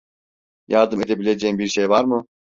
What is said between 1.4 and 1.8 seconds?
bir